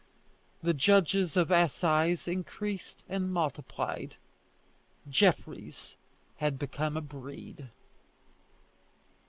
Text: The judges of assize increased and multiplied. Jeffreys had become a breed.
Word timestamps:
The 0.63 0.73
judges 0.73 1.37
of 1.37 1.51
assize 1.51 2.27
increased 2.27 3.03
and 3.07 3.31
multiplied. 3.31 4.15
Jeffreys 5.07 5.95
had 6.37 6.57
become 6.57 6.97
a 6.97 7.01
breed. 7.01 7.69